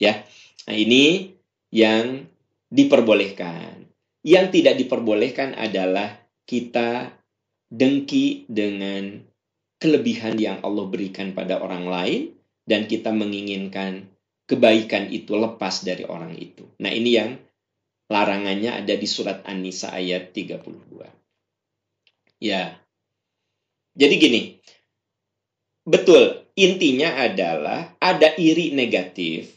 [0.00, 0.24] Ya,
[0.66, 1.36] nah ini
[1.70, 2.26] yang
[2.72, 3.86] diperbolehkan.
[4.20, 7.14] Yang tidak diperbolehkan adalah kita
[7.70, 9.22] dengki dengan
[9.80, 12.22] kelebihan yang Allah berikan pada orang lain
[12.68, 14.10] dan kita menginginkan
[14.44, 16.66] kebaikan itu lepas dari orang itu.
[16.82, 17.38] Nah, ini yang
[18.10, 21.06] Larangannya ada di surat An-Nisa ayat 32.
[22.42, 22.74] Ya.
[23.94, 24.40] Jadi gini.
[25.86, 29.48] Betul, intinya adalah ada iri negatif,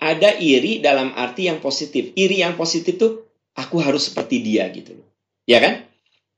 [0.00, 2.16] ada iri dalam arti yang positif.
[2.16, 5.08] Iri yang positif tuh aku harus seperti dia gitu loh.
[5.44, 5.84] Ya kan?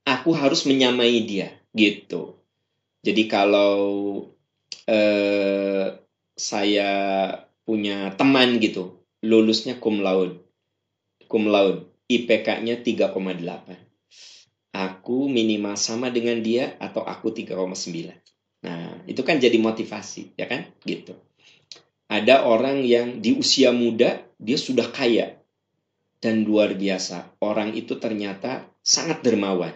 [0.02, 2.34] Aku harus menyamai dia gitu.
[3.06, 3.78] Jadi kalau
[4.90, 5.94] eh,
[6.34, 6.90] saya
[7.62, 10.41] punya teman gitu, lulusnya cum laude
[11.32, 13.16] cum laude, IPK-nya 3,8.
[14.76, 18.12] Aku minimal sama dengan dia atau aku 3,9.
[18.68, 20.68] Nah, itu kan jadi motivasi, ya kan?
[20.84, 21.16] Gitu.
[22.12, 25.40] Ada orang yang di usia muda dia sudah kaya
[26.20, 27.40] dan luar biasa.
[27.40, 29.72] Orang itu ternyata sangat dermawan.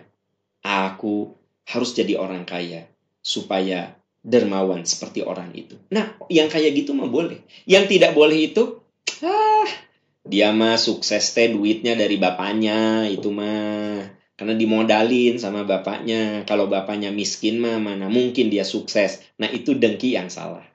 [0.61, 1.33] Aku
[1.65, 2.87] harus jadi orang kaya
[3.25, 5.79] supaya dermawan seperti orang itu.
[5.91, 7.41] Nah, yang kayak gitu mah boleh.
[7.65, 8.83] Yang tidak boleh itu,
[9.23, 9.71] ah,
[10.27, 14.03] dia mah sukses teh duitnya dari bapaknya itu mah.
[14.37, 16.45] Karena dimodalin sama bapaknya.
[16.45, 19.23] Kalau bapaknya miskin mah mana mungkin dia sukses.
[19.41, 20.67] Nah itu dengki yang salah.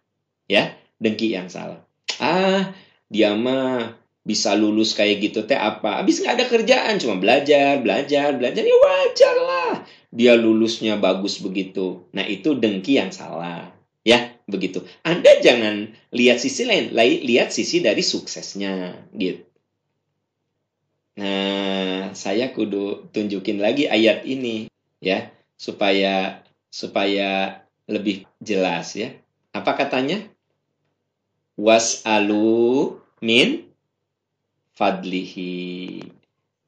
[0.49, 1.83] Ya dengki yang salah.
[2.17, 2.73] Ah
[3.11, 6.01] dia mah bisa lulus kayak gitu teh apa?
[6.01, 8.63] Habis nggak ada kerjaan cuma belajar belajar belajar.
[8.65, 9.73] Ya wajar lah.
[10.09, 12.09] Dia lulusnya bagus begitu.
[12.15, 13.71] Nah itu dengki yang salah.
[14.01, 14.83] Ya, begitu.
[15.07, 16.91] Anda jangan lihat sisi lain,
[17.23, 19.47] lihat sisi dari suksesnya, gitu.
[21.15, 24.67] Nah, saya kudu tunjukin lagi ayat ini,
[24.99, 29.15] ya, supaya supaya lebih jelas ya.
[29.55, 30.19] Apa katanya?
[31.55, 33.71] Was'alu min
[34.75, 36.03] fadlihi.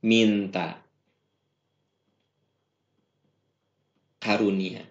[0.04, 0.84] Minta
[4.20, 4.84] karunia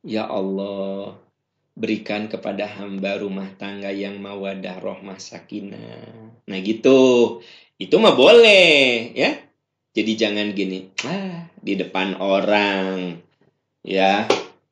[0.00, 1.12] Ya Allah,
[1.76, 6.40] berikan kepada hamba rumah tangga yang mawadah rohmah sakinah.
[6.48, 7.40] Nah gitu,
[7.76, 9.36] itu mah boleh ya.
[9.92, 13.20] Jadi jangan gini, ah di depan orang
[13.84, 14.24] ya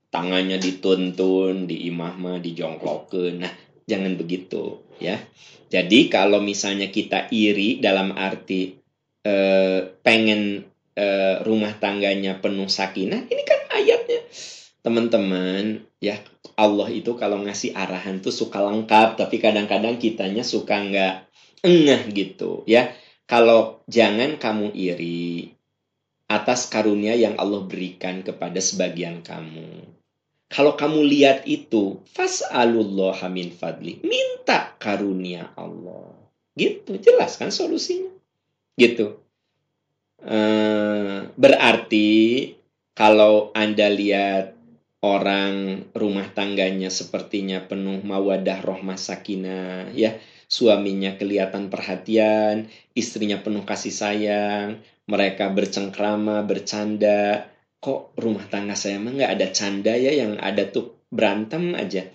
[0.08, 3.44] tangannya dituntun, di imah mah dijongklokin.
[3.44, 3.52] Nah
[3.84, 5.20] jangan begitu ya.
[5.68, 8.80] Jadi kalau misalnya kita iri dalam arti
[9.28, 10.64] eh, pengen
[10.96, 14.24] eh, rumah tangganya penuh sakinah, ini kan ayatnya
[14.88, 16.16] teman-teman ya
[16.56, 21.28] Allah itu kalau ngasih arahan tuh suka lengkap tapi kadang-kadang kitanya suka nggak
[21.60, 22.96] engah gitu ya
[23.28, 25.52] kalau jangan kamu iri
[26.24, 29.98] atas karunia yang Allah berikan kepada sebagian kamu
[30.48, 34.00] kalau kamu lihat itu, fas'alullah min fadli.
[34.00, 36.16] Minta karunia Allah.
[36.56, 38.08] Gitu, jelas kan solusinya.
[38.80, 39.20] Gitu.
[40.24, 42.08] Uh, berarti
[42.96, 44.57] kalau Anda lihat
[45.04, 50.18] orang rumah tangganya sepertinya penuh mawadah rohmah sakinah ya.
[50.48, 57.52] Suaminya kelihatan perhatian istrinya penuh kasih sayang mereka bercengkrama bercanda.
[57.78, 62.08] Kok rumah tangga saya mah nggak ada canda ya yang ada tuh berantem aja.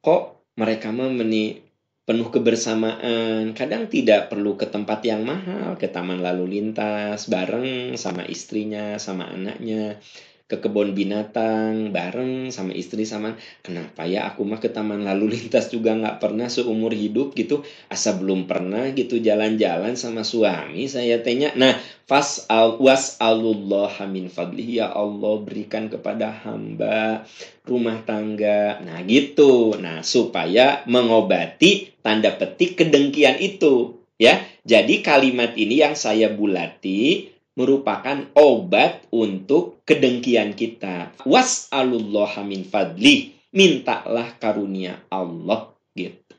[0.00, 1.60] Kok mereka mah meni
[2.04, 8.28] penuh kebersamaan kadang tidak perlu ke tempat yang mahal ke taman lalu lintas bareng sama
[8.28, 9.96] istrinya sama anaknya
[10.44, 13.40] ke kebun binatang bareng sama istri sama.
[13.64, 17.64] Kenapa ya aku mah ke taman lalu lintas juga nggak pernah seumur hidup gitu.
[17.88, 21.72] Asa belum pernah gitu jalan-jalan sama suami saya tanya nah
[22.04, 27.24] fas al was alullah min fadli ya Allah berikan kepada hamba
[27.64, 28.84] rumah tangga.
[28.84, 29.80] Nah gitu.
[29.80, 34.44] Nah supaya mengobati tanda petik kedengkian itu ya.
[34.64, 41.14] Jadi kalimat ini yang saya bulati merupakan obat untuk kedengkian kita.
[41.22, 43.34] Was'alullah min fadli.
[43.54, 45.70] Mintalah karunia Allah.
[45.94, 46.34] Gitu.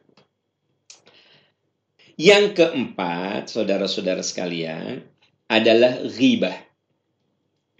[2.19, 5.03] Yang keempat, saudara-saudara sekalian,
[5.47, 6.55] adalah ghibah.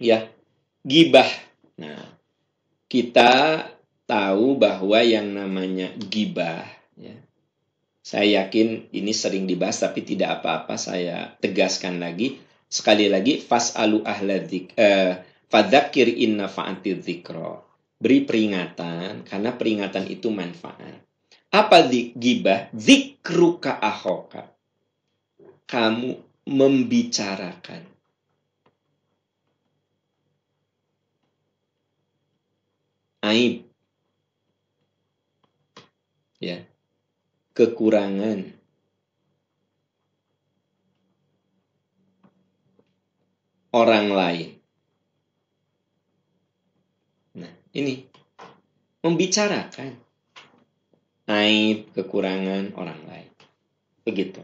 [0.00, 0.28] Ya,
[0.84, 1.28] gibah.
[1.76, 2.04] Nah,
[2.88, 3.64] kita
[4.08, 6.64] tahu bahwa yang namanya gibah,
[6.96, 7.16] ya,
[8.06, 12.38] saya yakin ini sering dibahas tapi tidak apa-apa saya tegaskan lagi
[12.76, 15.16] Sekali lagi fas'alu ahla dik eh,
[15.48, 17.64] fadzakir inna fa'ati dzikra.
[17.96, 21.00] Beri peringatan karena peringatan itu manfaat.
[21.48, 22.68] Apa gibah?
[22.76, 24.52] Zikruka ahoka.
[25.64, 27.88] Kamu membicarakan.
[33.24, 33.64] Aib.
[36.44, 36.60] Ya.
[37.56, 38.55] Kekurangan
[43.76, 44.48] orang lain.
[47.36, 48.08] Nah, ini
[49.04, 50.00] membicarakan
[51.28, 53.30] aib kekurangan orang lain.
[54.08, 54.40] Begitu.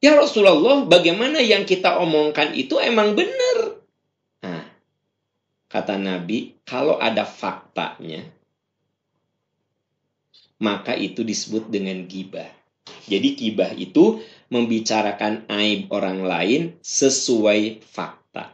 [0.00, 3.84] Ya Rasulullah, bagaimana yang kita omongkan itu emang benar.
[4.40, 4.64] Nah,
[5.68, 8.24] kata Nabi, kalau ada faktanya,
[10.56, 12.48] maka itu disebut dengan gibah.
[13.04, 18.50] Jadi gibah itu membicarakan aib orang lain sesuai fakta.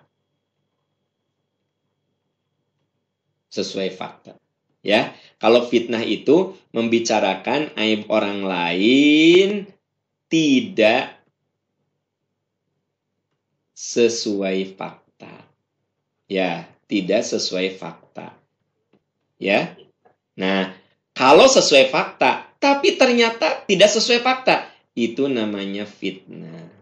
[3.49, 4.37] Sesuai fakta.
[4.85, 9.67] Ya, kalau fitnah itu membicarakan aib orang lain
[10.31, 11.17] tidak
[13.75, 15.43] sesuai fakta.
[16.29, 18.37] Ya, tidak sesuai fakta.
[19.41, 19.75] Ya.
[20.37, 20.77] Nah,
[21.17, 26.73] kalau sesuai fakta, tapi ternyata tidak sesuai fakta, itu namanya fitnah.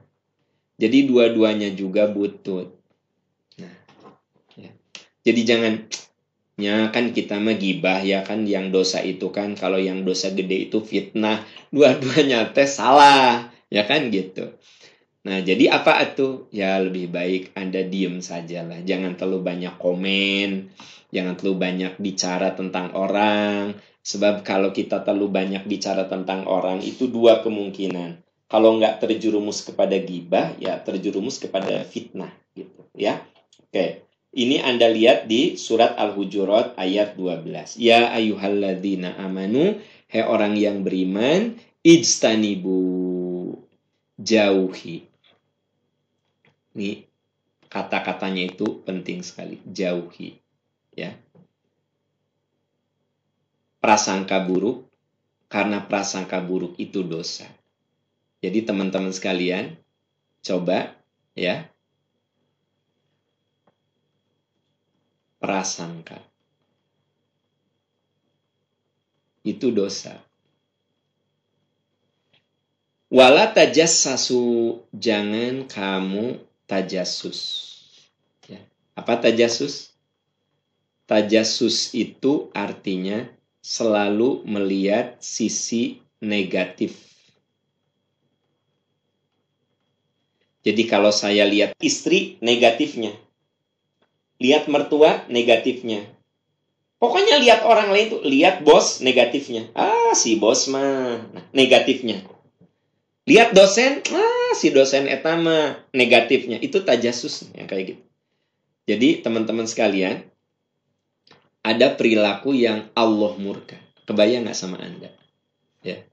[0.78, 2.70] Jadi dua-duanya juga butut.
[3.58, 3.74] Nah,
[4.54, 4.70] ya.
[5.26, 5.74] Jadi jangan
[6.54, 10.70] ya kan kita mah gibah ya kan yang dosa itu kan kalau yang dosa gede
[10.70, 11.42] itu fitnah
[11.74, 14.54] dua-duanya tes salah ya kan gitu
[15.24, 20.70] nah jadi apa itu ya lebih baik anda diem saja lah jangan terlalu banyak komen
[21.10, 27.08] jangan terlalu banyak bicara tentang orang Sebab kalau kita terlalu banyak bicara tentang orang itu
[27.08, 28.20] dua kemungkinan.
[28.52, 33.24] Kalau nggak terjerumus kepada gibah, ya terjerumus kepada fitnah gitu ya.
[33.64, 34.04] Oke.
[34.34, 37.78] Ini Anda lihat di surat Al-Hujurat ayat 12.
[37.80, 39.78] Ya ayuhalladzina amanu,
[40.10, 41.54] he orang yang beriman,
[41.86, 42.74] ijtanibu
[44.18, 45.06] jauhi.
[46.74, 47.06] Ini
[47.70, 50.34] kata-katanya itu penting sekali, jauhi.
[50.98, 51.14] Ya
[53.84, 54.88] prasangka buruk
[55.52, 57.44] karena prasangka buruk itu dosa.
[58.40, 59.76] Jadi teman-teman sekalian,
[60.40, 60.96] coba
[61.36, 61.68] ya.
[65.36, 66.24] Prasangka.
[69.44, 70.16] Itu dosa.
[73.12, 77.68] Wala tajassasu, jangan kamu tajasus.
[78.48, 78.64] Ya.
[78.96, 79.92] Apa tajasus?
[81.04, 83.28] Tajasus itu artinya
[83.64, 87.00] selalu melihat sisi negatif.
[90.64, 93.16] Jadi kalau saya lihat istri negatifnya,
[94.36, 96.04] lihat mertua negatifnya.
[97.00, 99.68] Pokoknya lihat orang lain tuh, lihat bos negatifnya.
[99.76, 102.24] Ah, si bos mah nah, negatifnya.
[103.28, 106.60] Lihat dosen, ah si dosen etama negatifnya.
[106.60, 108.02] Itu tajasus yang kayak gitu.
[108.88, 110.24] Jadi teman-teman sekalian,
[111.64, 113.80] ada perilaku yang Allah murka.
[114.04, 115.08] Kebayang nggak sama Anda?
[115.80, 116.04] Ya.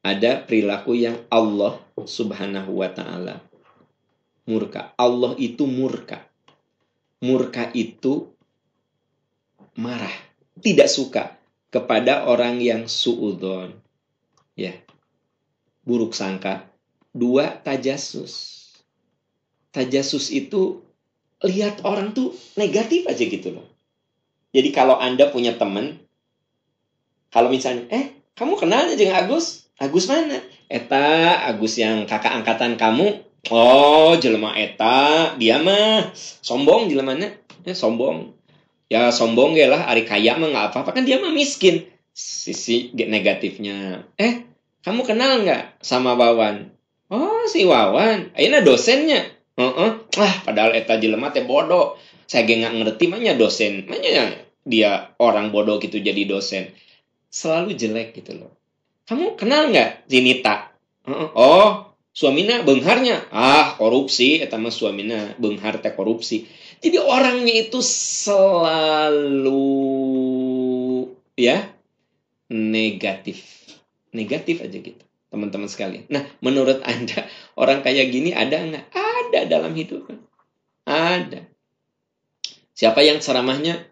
[0.00, 3.44] Ada perilaku yang Allah subhanahu wa ta'ala
[4.48, 4.94] murka.
[4.96, 6.24] Allah itu murka.
[7.20, 8.32] Murka itu
[9.76, 10.12] marah.
[10.56, 11.36] Tidak suka
[11.68, 13.76] kepada orang yang suudon.
[14.56, 14.72] Ya.
[15.84, 16.64] Buruk sangka.
[17.12, 18.64] Dua, tajasus.
[19.76, 20.80] Tajasus itu
[21.44, 23.75] lihat orang tuh negatif aja gitu loh.
[24.54, 25.98] Jadi kalau Anda punya teman,
[27.30, 29.66] kalau misalnya, eh, kamu kenal aja dengan Agus?
[29.76, 30.40] Agus mana?
[30.68, 33.22] Eta, Agus yang kakak angkatan kamu.
[33.52, 36.10] Oh, jelema Eta, dia mah
[36.42, 37.30] sombong jelemanya.
[37.62, 38.34] Ya, sombong.
[38.86, 40.90] Ya, sombong ya lah, Ari kaya mah nggak apa-apa.
[40.94, 41.86] Kan dia mah miskin.
[42.16, 44.08] Sisi negatifnya.
[44.16, 44.46] Eh,
[44.86, 46.72] kamu kenal nggak sama Wawan?
[47.12, 48.32] Oh, si Wawan.
[48.34, 49.26] Ayo dosennya.
[49.56, 49.90] Uh -uh.
[50.16, 51.98] Ah, padahal Eta jelema teh bodoh.
[52.26, 53.86] Saya gak ngerti mana dosen.
[53.86, 56.74] Mana dia orang bodoh gitu jadi dosen.
[57.30, 58.50] Selalu jelek gitu loh.
[59.06, 60.74] Kamu kenal nggak Zinita?
[61.38, 63.30] Oh suaminya bengharnya.
[63.30, 64.42] Ah korupsi.
[64.42, 66.50] Eta mah suaminya benghar teh korupsi.
[66.82, 69.62] Jadi orangnya itu selalu
[71.38, 71.70] ya
[72.50, 73.46] negatif.
[74.10, 76.10] Negatif aja gitu teman-teman sekalian.
[76.10, 78.90] Nah menurut anda orang kayak gini ada nggak?
[78.90, 80.10] Ada dalam hidup.
[80.86, 81.55] Ada
[82.76, 83.88] siapa yang ceramahnya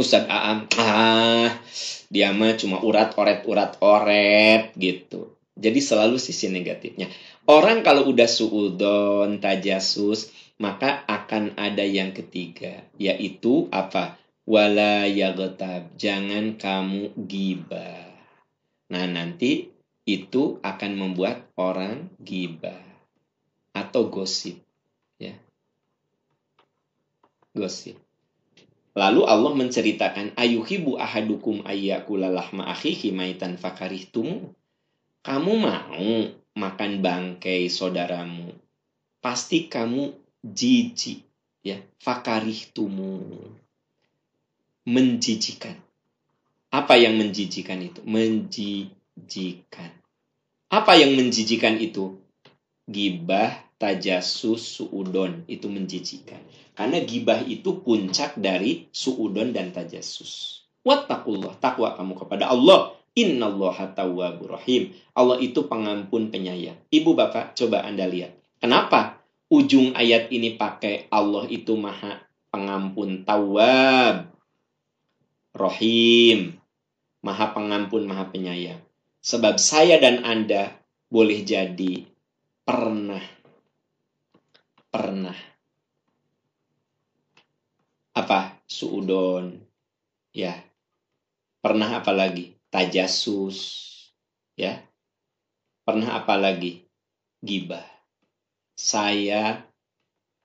[0.00, 1.52] Ustadz Aam, ah,
[2.08, 5.36] dia mah cuma urat oret urat oret gitu.
[5.60, 7.12] Jadi selalu sisi negatifnya.
[7.44, 14.16] Orang kalau udah suudon, tajasus, maka akan ada yang ketiga, yaitu apa?
[14.48, 18.08] Wala yagotab, jangan kamu gibah.
[18.88, 19.68] Nah nanti
[20.08, 22.80] itu akan membuat orang gibah
[23.76, 24.56] atau gosip,
[25.20, 25.36] ya.
[27.54, 27.98] Gosip.
[28.94, 34.50] Lalu Allah menceritakan ayuhibu ahadukum ayyakula lahma akhihi maitan fakarihtumu.
[35.22, 36.10] Kamu mau
[36.58, 38.50] makan bangkai saudaramu.
[39.22, 40.10] Pasti kamu
[40.42, 41.22] jijik
[41.62, 43.22] ya, fakarihtumu.
[44.90, 45.78] Menjijikan.
[46.74, 48.02] Apa yang menjijikan itu?
[48.02, 49.90] Menjijikan.
[50.70, 52.18] Apa yang menjijikan itu?
[52.90, 55.48] Gibah, tajasus, suudon.
[55.48, 56.44] Itu menjijikan.
[56.76, 60.62] Karena gibah itu puncak dari suudon dan tajasus.
[60.84, 62.92] Wattaqullah, takwa kamu kepada Allah.
[63.16, 64.94] Innallaha tawwabur rahim.
[65.16, 66.78] Allah itu pengampun penyayang.
[66.92, 68.36] Ibu bapak, coba anda lihat.
[68.60, 69.18] Kenapa
[69.50, 72.22] ujung ayat ini pakai Allah itu maha
[72.54, 74.30] pengampun tawab.
[75.50, 76.60] Rohim.
[77.20, 78.80] Maha pengampun, maha penyayang.
[79.20, 80.72] Sebab saya dan Anda
[81.12, 82.08] boleh jadi
[82.64, 83.39] pernah.
[84.90, 85.38] Pernah.
[88.18, 88.58] Apa?
[88.66, 89.54] Suudon.
[90.34, 90.58] Ya.
[91.62, 92.58] Pernah apa lagi?
[92.74, 93.58] Tajasus.
[94.58, 94.82] Ya.
[95.86, 96.90] Pernah apa lagi?
[97.38, 97.86] Gibah.
[98.74, 99.62] Saya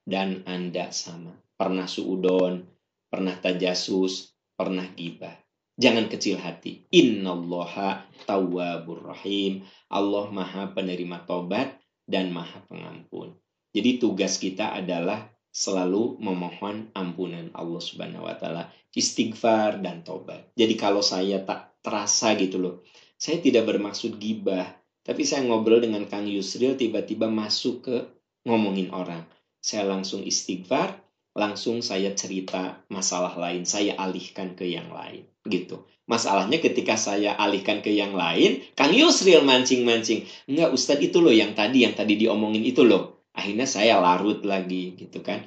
[0.05, 1.33] dan anda sama.
[1.57, 2.69] Pernah suudon
[3.15, 5.33] pernah tajasus pernah gibah.
[5.79, 6.83] Jangan kecil hati.
[6.93, 9.63] Innallaha tawwabur rahim.
[9.87, 13.33] Allah maha penerima tobat dan maha pengampun
[13.75, 20.47] jadi tugas kita adalah selalu memohon ampunan Allah Subhanahu wa taala, istighfar dan tobat.
[20.55, 22.75] Jadi kalau saya tak terasa gitu loh,
[23.19, 27.95] saya tidak bermaksud gibah, tapi saya ngobrol dengan Kang Yusril tiba-tiba masuk ke
[28.47, 29.27] ngomongin orang.
[29.59, 30.95] Saya langsung istighfar,
[31.35, 35.83] langsung saya cerita masalah lain, saya alihkan ke yang lain gitu.
[36.07, 40.23] Masalahnya ketika saya alihkan ke yang lain, Kang Yusril mancing-mancing.
[40.47, 44.95] Enggak, Ustadz itu loh yang tadi, yang tadi diomongin itu loh akhirnya saya larut lagi
[44.97, 45.45] gitu kan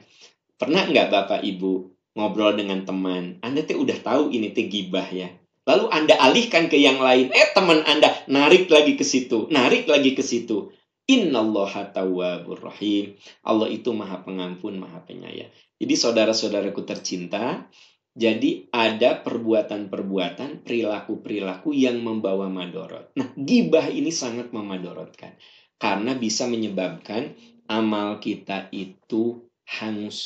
[0.60, 5.32] pernah nggak bapak ibu ngobrol dengan teman anda tuh udah tahu ini tuh gibah ya
[5.64, 10.12] lalu anda alihkan ke yang lain eh teman anda narik lagi ke situ narik lagi
[10.14, 10.70] ke situ
[11.08, 13.16] Innallaha tawwabur rahim.
[13.40, 15.48] Allah itu maha pengampun, maha penyayang.
[15.80, 17.64] Jadi saudara-saudaraku tercinta,
[18.12, 23.16] jadi ada perbuatan-perbuatan, perilaku-perilaku yang membawa madorot.
[23.16, 25.32] Nah, gibah ini sangat memadorotkan.
[25.78, 27.38] Karena bisa menyebabkan
[27.70, 30.18] amal kita itu hangus.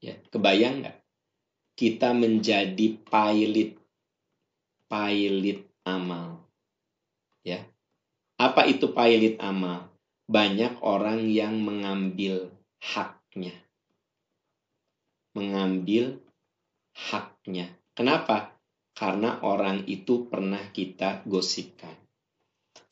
[0.00, 0.98] Ya, kebayang nggak?
[1.76, 3.76] Kita menjadi pilot,
[4.88, 6.48] pilot amal.
[7.44, 7.60] Ya,
[8.40, 9.92] apa itu pilot amal?
[10.24, 12.48] Banyak orang yang mengambil
[12.80, 13.52] haknya,
[15.36, 16.24] mengambil
[16.96, 17.68] haknya.
[17.92, 18.56] Kenapa?
[18.96, 22.03] Karena orang itu pernah kita gosipkan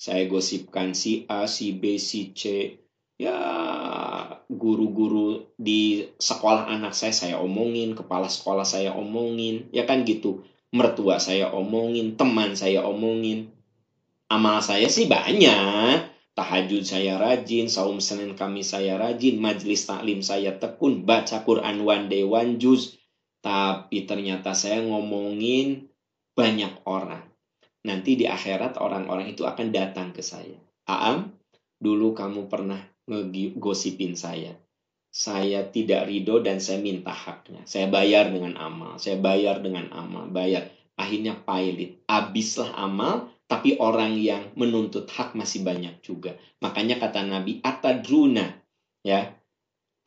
[0.03, 2.75] saya gosipkan si A, si B, si C.
[3.23, 3.39] ya
[4.51, 10.43] guru-guru di sekolah anak saya saya omongin, kepala sekolah saya omongin, ya kan gitu.
[10.73, 13.53] Mertua saya omongin, teman saya omongin.
[14.33, 16.09] Amal saya sih banyak.
[16.33, 22.09] Tahajud saya rajin, saum Senin kami saya rajin, majlis taklim saya tekun, baca Quran one
[22.09, 22.97] day one juz.
[23.45, 25.93] Tapi ternyata saya ngomongin
[26.33, 27.32] banyak orang.
[27.83, 30.55] Nanti di akhirat orang-orang itu akan datang ke saya.
[30.87, 31.35] Aam,
[31.83, 32.79] dulu kamu pernah
[33.11, 34.55] ngegosipin saya.
[35.13, 37.67] Saya tidak ridho dan saya minta haknya.
[37.69, 38.97] Saya bayar dengan amal.
[38.97, 40.31] Saya bayar dengan amal.
[40.31, 40.71] Bayar.
[40.97, 42.01] Akhirnya pailit.
[42.09, 46.39] Habislah amal, tapi orang yang menuntut hak masih banyak juga.
[46.65, 48.57] Makanya kata Nabi, atadruna.
[49.03, 49.37] Ya,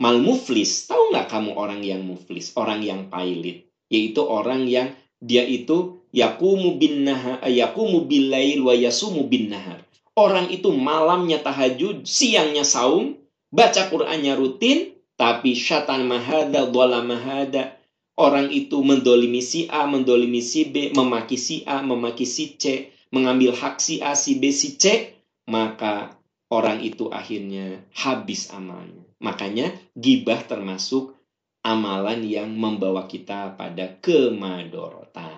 [0.02, 0.88] mal muflis.
[0.90, 2.56] Tahu nggak kamu orang yang muflis?
[2.58, 3.70] Orang yang pailit.
[3.92, 9.84] Yaitu orang yang dia itu yakumu bin nahar, yakumu billail wa yasumu bin nahar.
[10.16, 13.20] Orang itu malamnya tahajud, siangnya saum,
[13.52, 17.76] baca Qur'annya rutin, tapi syatan mahada, dola mahada.
[18.16, 23.52] Orang itu mendolimi si A, mendolimi si B, memaki si A, memaki si C, mengambil
[23.52, 25.12] hak si A, si B, si C,
[25.52, 26.16] maka
[26.48, 29.04] orang itu akhirnya habis amalnya.
[29.20, 31.12] Makanya gibah termasuk
[31.60, 35.35] amalan yang membawa kita pada kemadorotan.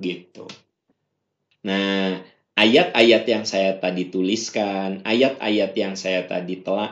[0.00, 0.48] Gitu.
[1.68, 2.24] Nah,
[2.56, 6.88] ayat-ayat yang saya tadi tuliskan, ayat-ayat yang saya tadi telah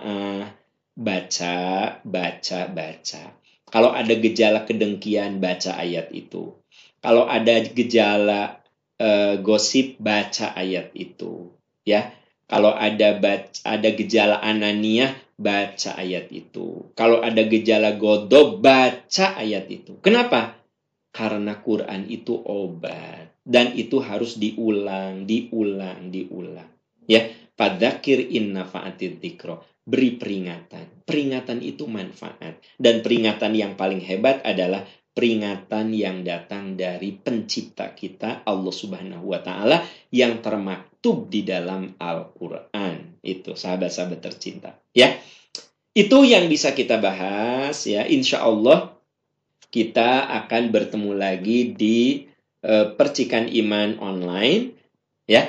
[0.99, 1.57] baca,
[2.03, 3.23] baca, baca.
[3.69, 6.57] Kalau ada gejala kedengkian, baca ayat itu.
[6.99, 8.59] Kalau ada gejala
[8.99, 11.55] uh, gosip, baca ayat itu.
[11.87, 12.13] Ya,
[12.51, 16.91] kalau ada baca, ada gejala anania, baca ayat itu.
[16.99, 19.95] Kalau ada gejala godob, baca ayat itu.
[20.03, 20.58] Kenapa?
[21.19, 26.71] Karena Quran itu obat dan itu harus diulang, diulang, diulang.
[27.11, 27.27] Ya,
[27.59, 29.19] fadzakir inna fa'atid.
[29.83, 31.03] Beri peringatan.
[31.03, 38.47] Peringatan itu manfaat dan peringatan yang paling hebat adalah peringatan yang datang dari pencipta kita
[38.47, 39.83] Allah Subhanahu wa taala
[40.15, 43.19] yang termaktub di dalam Al-Qur'an.
[43.19, 45.19] Itu sahabat-sahabat tercinta, ya.
[45.91, 48.07] Itu yang bisa kita bahas ya.
[48.07, 48.95] Insya Allah
[49.69, 54.75] kita akan bertemu lagi di Eh, percikan iman online
[55.31, 55.47] ya.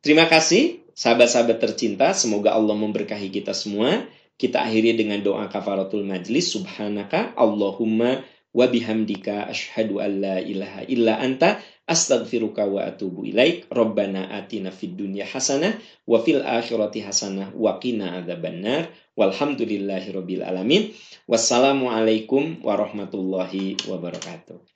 [0.00, 4.08] Terima kasih sahabat-sahabat tercinta, semoga Allah memberkahi kita semua.
[4.40, 8.24] Kita akhiri dengan doa kafaratul majlis subhanaka Allahumma
[8.56, 13.70] wa bihamdika asyhadu an la ilaha illa anta astaghfiruka wa atubu ilaik.
[13.70, 15.74] Rabbana atina fid dunya hasanah
[16.06, 18.90] wa fil akhirati hasanah wa qina adzabannar.
[19.16, 20.92] Walhamdulillahi rabbil alamin.
[21.24, 24.75] Wassalamu alaikum warahmatullahi wabarakatuh